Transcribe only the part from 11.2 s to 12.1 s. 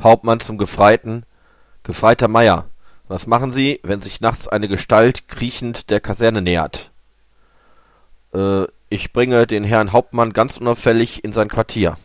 in sein Quartier